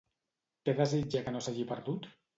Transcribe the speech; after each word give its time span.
Què 0.69 0.75
desitja 0.79 1.21
que 1.27 1.37
no 1.37 1.43
s'hagi 1.49 1.67
perdut? 1.75 2.13